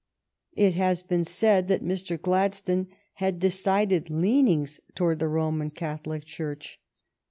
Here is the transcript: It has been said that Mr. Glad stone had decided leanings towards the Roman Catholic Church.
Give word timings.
It 0.55 0.73
has 0.73 1.03
been 1.03 1.23
said 1.23 1.67
that 1.67 1.83
Mr. 1.83 2.19
Glad 2.19 2.55
stone 2.55 2.87
had 3.21 3.39
decided 3.39 4.09
leanings 4.09 4.79
towards 4.95 5.19
the 5.19 5.27
Roman 5.27 5.69
Catholic 5.69 6.25
Church. 6.25 6.81